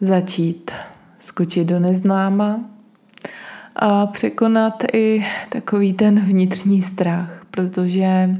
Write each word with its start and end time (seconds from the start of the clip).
začít 0.00 0.70
skočit 1.18 1.68
do 1.68 1.78
neznáma 1.78 2.60
a 3.76 4.06
překonat 4.06 4.84
i 4.92 5.26
takový 5.48 5.92
ten 5.92 6.20
vnitřní 6.20 6.82
strach, 6.82 7.46
protože 7.50 8.30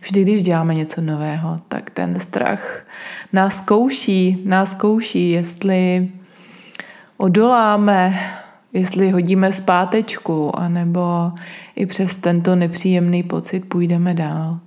vždy, 0.00 0.22
když 0.22 0.42
děláme 0.42 0.74
něco 0.74 1.00
nového, 1.00 1.56
tak 1.68 1.90
ten 1.90 2.20
strach 2.20 2.86
nás 3.32 3.56
zkouší, 3.56 4.42
nás 4.44 4.70
zkouší, 4.70 5.30
jestli 5.30 6.10
odoláme, 7.16 8.20
jestli 8.72 9.10
hodíme 9.10 9.52
zpátečku, 9.52 10.58
anebo 10.58 11.32
i 11.76 11.86
přes 11.86 12.16
tento 12.16 12.56
nepříjemný 12.56 13.22
pocit 13.22 13.60
půjdeme 13.60 14.14
dál. 14.14 14.58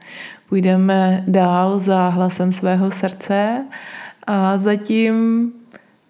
Půjdeme 0.49 1.23
dál 1.27 1.79
za 1.79 2.09
hlasem 2.09 2.52
svého 2.52 2.91
srdce 2.91 3.65
a 4.27 4.57
zatím 4.57 5.52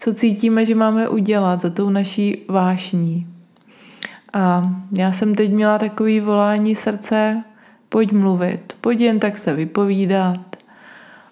co 0.05 0.13
cítíme, 0.13 0.65
že 0.65 0.75
máme 0.75 1.09
udělat 1.09 1.61
za 1.61 1.69
tou 1.69 1.89
naší 1.89 2.45
vášní. 2.47 3.27
A 4.33 4.75
já 4.97 5.11
jsem 5.11 5.35
teď 5.35 5.51
měla 5.51 5.77
takový 5.77 6.19
volání 6.19 6.75
srdce, 6.75 7.43
pojď 7.89 8.11
mluvit, 8.11 8.77
pojď 8.81 8.99
jen 8.99 9.19
tak 9.19 9.37
se 9.37 9.53
vypovídat 9.53 10.55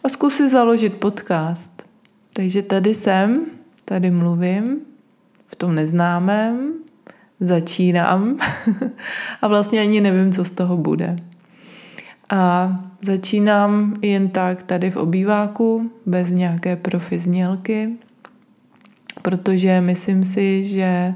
a 0.03 0.09
zkus 0.09 0.35
si 0.35 0.49
založit 0.49 0.93
podcast. 0.93 1.83
Takže 2.33 2.61
tady 2.61 2.95
jsem, 2.95 3.45
tady 3.85 4.11
mluvím, 4.11 4.79
v 5.47 5.55
tom 5.55 5.75
neznámém, 5.75 6.73
začínám 7.39 8.37
a 9.41 9.47
vlastně 9.47 9.81
ani 9.81 10.01
nevím, 10.01 10.31
co 10.31 10.45
z 10.45 10.51
toho 10.51 10.77
bude. 10.77 11.15
A 12.29 12.71
začínám 13.01 13.93
jen 14.01 14.29
tak 14.29 14.63
tady 14.63 14.91
v 14.91 14.97
obýváku, 14.97 15.91
bez 16.05 16.31
nějaké 16.31 16.75
profiznělky, 16.75 17.97
protože 19.23 19.81
myslím 19.81 20.23
si, 20.23 20.63
že 20.63 21.13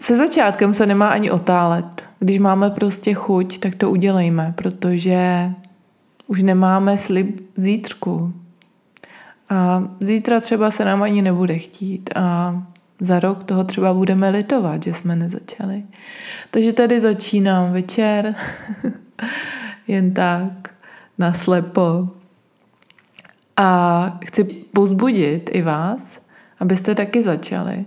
se 0.00 0.16
začátkem 0.16 0.72
se 0.72 0.86
nemá 0.86 1.08
ani 1.08 1.30
otálet. 1.30 2.04
Když 2.18 2.38
máme 2.38 2.70
prostě 2.70 3.14
chuť, 3.14 3.58
tak 3.58 3.74
to 3.74 3.90
udělejme, 3.90 4.54
protože 4.56 5.50
už 6.26 6.42
nemáme 6.42 6.98
slib 6.98 7.40
zítřku. 7.54 8.32
A 9.48 9.88
zítra 10.00 10.40
třeba 10.40 10.70
se 10.70 10.84
nám 10.84 11.02
ani 11.02 11.22
nebude 11.22 11.58
chtít 11.58 12.10
a 12.16 12.56
za 13.00 13.20
rok 13.20 13.44
toho 13.44 13.64
třeba 13.64 13.94
budeme 13.94 14.30
litovat, 14.30 14.82
že 14.82 14.94
jsme 14.94 15.16
nezačali. 15.16 15.82
Takže 16.50 16.72
tady 16.72 17.00
začínám 17.00 17.72
večer, 17.72 18.34
jen 19.88 20.14
tak, 20.14 20.70
naslepo. 21.18 22.08
A 23.56 24.18
chci 24.24 24.44
pozbudit 24.44 25.50
i 25.52 25.62
vás, 25.62 26.20
abyste 26.60 26.94
taky 26.94 27.22
začali. 27.22 27.84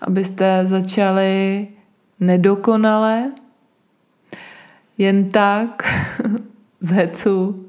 Abyste 0.00 0.66
začali 0.66 1.68
nedokonale, 2.20 3.32
jen 4.98 5.30
tak, 5.30 5.82
z 6.80 6.90
hecu, 6.90 7.66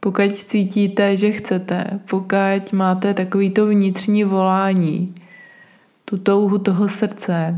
pokud 0.00 0.36
cítíte, 0.36 1.16
že 1.16 1.32
chcete, 1.32 2.00
pokud 2.10 2.72
máte 2.72 3.14
takovýto 3.14 3.66
vnitřní 3.66 4.24
volání, 4.24 5.14
tu 6.04 6.18
touhu 6.18 6.58
toho 6.58 6.88
srdce, 6.88 7.56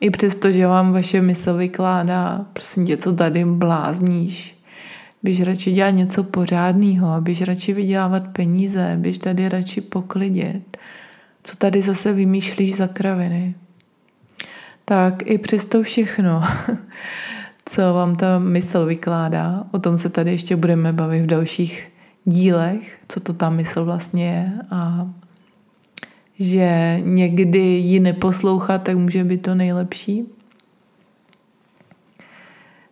i 0.00 0.10
přesto, 0.10 0.52
že 0.52 0.66
vám 0.66 0.92
vaše 0.92 1.20
mysl 1.20 1.54
vykládá, 1.54 2.46
prosím 2.52 2.86
tě, 2.86 2.96
co 2.96 3.12
tady 3.12 3.44
blázníš, 3.44 4.58
běž 5.22 5.42
radši 5.42 5.72
dělat 5.72 5.90
něco 5.90 6.24
pořádného, 6.24 7.20
běž 7.20 7.42
radši 7.42 7.72
vydělávat 7.72 8.28
peníze, 8.28 8.96
běž 9.00 9.18
tady 9.18 9.48
radši 9.48 9.80
poklidit, 9.80 10.76
co 11.44 11.56
tady 11.56 11.82
zase 11.82 12.12
vymýšlíš 12.12 12.76
za 12.76 12.88
kraviny. 12.88 13.54
Tak 14.84 15.30
i 15.30 15.38
přesto 15.38 15.82
všechno, 15.82 16.42
co 17.64 17.94
vám 17.94 18.16
ta 18.16 18.38
mysl 18.38 18.86
vykládá, 18.86 19.64
o 19.72 19.78
tom 19.78 19.98
se 19.98 20.08
tady 20.10 20.30
ještě 20.30 20.56
budeme 20.56 20.92
bavit 20.92 21.22
v 21.22 21.26
dalších 21.26 21.92
dílech, 22.24 22.98
co 23.08 23.20
to 23.20 23.32
ta 23.32 23.50
mysl 23.50 23.84
vlastně 23.84 24.26
je 24.26 24.52
a 24.70 25.10
že 26.38 27.00
někdy 27.04 27.58
ji 27.58 28.00
neposlouchat, 28.00 28.82
tak 28.82 28.96
může 28.96 29.24
být 29.24 29.42
to 29.42 29.54
nejlepší. 29.54 30.24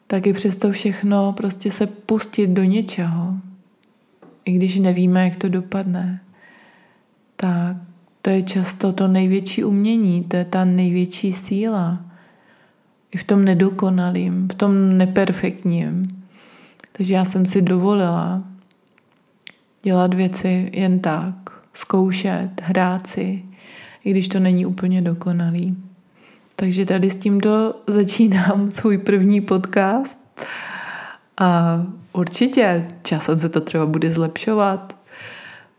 Tak 0.07 0.27
i 0.27 0.33
přesto 0.33 0.71
všechno 0.71 1.33
prostě 1.33 1.71
se 1.71 1.87
pustit 1.87 2.47
do 2.47 2.65
něčeho, 2.65 3.35
i 4.45 4.53
když 4.53 4.79
nevíme, 4.79 5.25
jak 5.25 5.37
to 5.37 5.49
dopadne, 5.49 6.21
tak 7.37 7.77
to 8.23 8.31
je 8.31 8.43
často 8.43 8.93
to 8.93 9.09
největší 9.09 9.65
umění, 9.65 10.25
to 10.25 10.37
je 10.37 10.45
ta 10.45 10.65
největší 10.65 11.33
síla. 11.33 11.99
I 13.13 13.19
v 13.19 13.25
tom 13.25 13.45
nedokonalým, 13.45 14.49
v 14.49 14.55
tom 14.55 14.99
neperfektním. 14.99 16.09
Takže 16.93 17.15
já 17.15 17.25
jsem 17.25 17.47
si 17.47 17.63
dovolila 17.63 18.43
dělat 19.83 20.15
věci 20.15 20.71
jen 20.73 21.01
tak, 21.01 21.35
zkoušet, 21.75 22.51
hrát 22.63 23.07
si, 23.07 23.43
i 24.05 24.11
když 24.11 24.29
to 24.29 24.41
není 24.41 24.67
úplně 24.67 25.03
dokonalý. 25.03 25.77
Takže 26.57 26.87
tady 26.87 27.11
s 27.11 27.17
tímto 27.17 27.75
začínám 27.87 28.71
svůj 28.71 28.99
první 28.99 29.41
podcast 29.41 30.19
a 31.39 31.83
určitě 32.13 32.89
časem 33.03 33.39
se 33.39 33.49
to 33.49 33.61
třeba 33.61 33.87
bude 33.87 34.13
zlepšovat. 34.13 34.97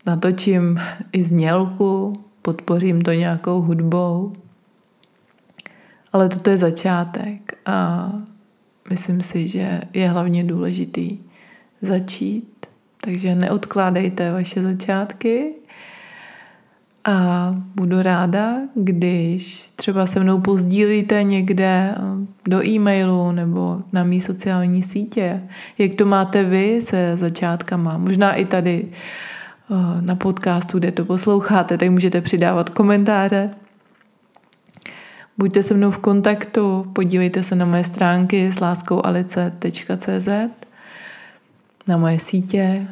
Natočím 0.06 0.80
i 1.12 1.22
znělku, 1.22 2.12
podpořím 2.44 3.02
to 3.02 3.12
nějakou 3.12 3.60
hudbou. 3.60 4.32
Ale 6.12 6.28
toto 6.28 6.50
je 6.50 6.58
začátek 6.58 7.58
a 7.66 8.10
myslím 8.90 9.20
si, 9.20 9.48
že 9.48 9.80
je 9.94 10.08
hlavně 10.08 10.44
důležitý 10.44 11.18
začít. 11.80 12.66
Takže 13.00 13.34
neodkládejte 13.34 14.32
vaše 14.32 14.62
začátky 14.62 15.54
a 17.04 17.50
budu 17.74 18.02
ráda, 18.02 18.56
když 18.74 19.70
třeba 19.76 20.06
se 20.06 20.20
mnou 20.20 20.40
pozdílíte 20.40 21.22
někde 21.22 21.94
do 22.48 22.66
e-mailu 22.66 23.32
nebo 23.32 23.82
na 23.92 24.04
mý 24.04 24.20
sociální 24.20 24.82
sítě, 24.82 25.42
jak 25.78 25.94
to 25.94 26.06
máte 26.06 26.44
vy 26.44 26.82
se 26.82 27.16
začátkama. 27.16 27.98
Možná 27.98 28.34
i 28.34 28.44
tady 28.44 28.88
Eh, 28.88 28.90
na 30.00 30.14
podcastu, 30.14 30.78
kde 30.78 30.92
to 30.92 31.04
posloucháte, 31.04 31.78
tak 31.78 31.90
můžete 31.90 32.20
přidávat 32.20 32.70
komentáře. 32.70 33.50
Buďte 35.38 35.62
se 35.62 35.74
mnou 35.74 35.90
v 35.90 35.98
kontaktu, 35.98 36.90
podívejte 36.92 37.42
se 37.42 37.54
na 37.54 37.66
moje 37.66 37.84
stránky 37.84 38.52
s 38.52 38.60
na 41.88 41.96
moje 41.96 42.18
sítě, 42.18 42.86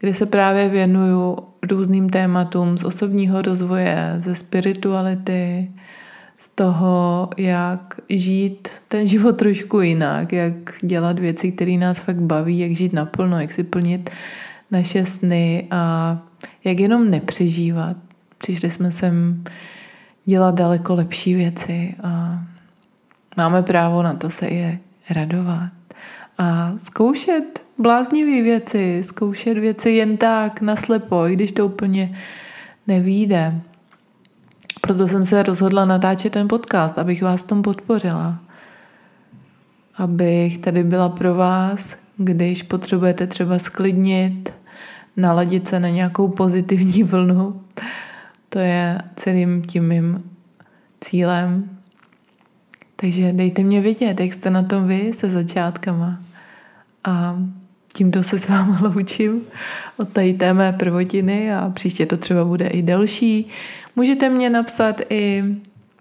kde 0.00 0.14
se 0.14 0.26
právě 0.26 0.68
věnuju 0.68 1.38
různým 1.70 2.10
tématům 2.10 2.78
z 2.78 2.84
osobního 2.84 3.42
rozvoje, 3.42 4.14
ze 4.18 4.34
spirituality, 4.34 5.70
z 6.38 6.48
toho, 6.48 7.28
jak 7.36 8.00
žít 8.08 8.68
ten 8.88 9.06
život 9.06 9.32
trošku 9.32 9.80
jinak, 9.80 10.32
jak 10.32 10.54
dělat 10.82 11.18
věci, 11.18 11.52
které 11.52 11.72
nás 11.72 11.98
fakt 11.98 12.20
baví, 12.20 12.58
jak 12.58 12.72
žít 12.72 12.92
naplno, 12.92 13.40
jak 13.40 13.52
si 13.52 13.64
plnit 13.64 14.10
naše 14.70 15.04
sny 15.04 15.66
a 15.70 16.18
jak 16.64 16.80
jenom 16.80 17.10
nepřežívat. 17.10 17.96
Přišli 18.38 18.70
jsme 18.70 18.92
sem 18.92 19.44
dělat 20.24 20.54
daleko 20.54 20.94
lepší 20.94 21.34
věci 21.34 21.94
a 22.02 22.40
máme 23.36 23.62
právo 23.62 24.02
na 24.02 24.14
to 24.14 24.30
se 24.30 24.48
je 24.48 24.78
radovat. 25.10 25.70
A 26.38 26.72
zkoušet 26.76 27.64
bláznivé 27.78 28.42
věci, 28.42 29.02
zkoušet 29.04 29.58
věci 29.58 29.90
jen 29.90 30.16
tak, 30.16 30.60
naslepo, 30.60 31.26
i 31.26 31.34
když 31.34 31.52
to 31.52 31.66
úplně 31.66 32.18
nevíde. 32.86 33.60
Proto 34.80 35.08
jsem 35.08 35.26
se 35.26 35.42
rozhodla 35.42 35.84
natáčet 35.84 36.32
ten 36.32 36.48
podcast, 36.48 36.98
abych 36.98 37.22
vás 37.22 37.44
tom 37.44 37.62
podpořila. 37.62 38.38
Abych 39.94 40.58
tady 40.58 40.84
byla 40.84 41.08
pro 41.08 41.34
vás, 41.34 41.96
když 42.16 42.62
potřebujete 42.62 43.26
třeba 43.26 43.58
sklidnit, 43.58 44.54
naladit 45.18 45.68
se 45.68 45.80
na 45.80 45.88
nějakou 45.88 46.28
pozitivní 46.28 47.02
vlnu. 47.02 47.60
To 48.48 48.58
je 48.58 48.98
celým 49.16 49.62
tím 49.62 49.88
mým 49.88 50.22
cílem. 51.00 51.70
Takže 52.96 53.32
dejte 53.32 53.62
mě 53.62 53.80
vědět, 53.80 54.20
jak 54.20 54.32
jste 54.32 54.50
na 54.50 54.62
tom 54.62 54.88
vy 54.88 55.12
se 55.12 55.30
začátkama. 55.30 56.18
A 57.04 57.36
tímto 57.92 58.22
se 58.22 58.38
s 58.38 58.48
vámi 58.48 58.76
loučím 58.82 59.42
od 59.96 60.08
tady 60.08 60.34
té 60.34 60.52
mé 60.52 60.72
prvotiny 60.72 61.54
a 61.54 61.70
příště 61.70 62.06
to 62.06 62.16
třeba 62.16 62.44
bude 62.44 62.66
i 62.66 62.82
delší. 62.82 63.46
Můžete 63.96 64.28
mě 64.28 64.50
napsat 64.50 65.00
i 65.10 65.44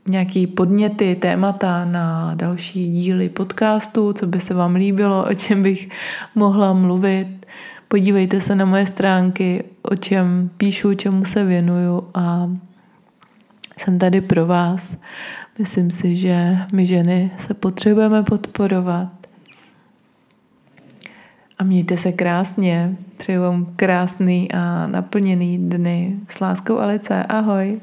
nějaký 0.07 0.47
podněty, 0.47 1.15
témata 1.15 1.85
na 1.85 2.31
další 2.35 2.91
díly 2.91 3.29
podcastu, 3.29 4.13
co 4.13 4.27
by 4.27 4.39
se 4.39 4.53
vám 4.53 4.75
líbilo, 4.75 5.25
o 5.29 5.33
čem 5.33 5.63
bych 5.63 5.89
mohla 6.35 6.73
mluvit. 6.73 7.27
Podívejte 7.87 8.41
se 8.41 8.55
na 8.55 8.65
moje 8.65 8.85
stránky, 8.85 9.63
o 9.81 9.95
čem 9.95 10.49
píšu, 10.57 10.93
čemu 10.93 11.25
se 11.25 11.43
věnuju 11.43 12.09
a 12.13 12.51
jsem 13.77 13.99
tady 13.99 14.21
pro 14.21 14.45
vás. 14.45 14.97
Myslím 15.59 15.91
si, 15.91 16.15
že 16.15 16.57
my 16.73 16.85
ženy 16.85 17.31
se 17.37 17.53
potřebujeme 17.53 18.23
podporovat. 18.23 19.11
A 21.59 21.63
mějte 21.63 21.97
se 21.97 22.11
krásně. 22.11 22.95
Přeju 23.17 23.41
vám 23.41 23.73
krásný 23.75 24.51
a 24.51 24.87
naplněný 24.87 25.69
dny. 25.69 26.19
S 26.27 26.39
láskou 26.39 26.77
Alice. 26.77 27.23
Ahoj. 27.23 27.79